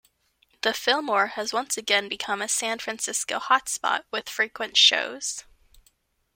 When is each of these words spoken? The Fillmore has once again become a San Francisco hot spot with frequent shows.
The 0.63 0.73
Fillmore 0.73 1.27
has 1.37 1.53
once 1.53 1.77
again 1.77 2.09
become 2.09 2.41
a 2.41 2.47
San 2.49 2.79
Francisco 2.79 3.37
hot 3.37 3.69
spot 3.69 4.03
with 4.09 4.29
frequent 4.29 4.75
shows. 4.75 5.43